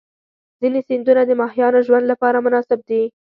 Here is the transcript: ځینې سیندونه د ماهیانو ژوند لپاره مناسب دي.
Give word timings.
ځینې 0.59 0.79
سیندونه 0.87 1.21
د 1.25 1.31
ماهیانو 1.41 1.79
ژوند 1.87 2.05
لپاره 2.11 2.43
مناسب 2.45 2.79
دي. 2.89 3.01